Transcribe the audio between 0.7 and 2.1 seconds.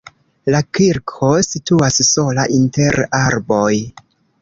kirko situas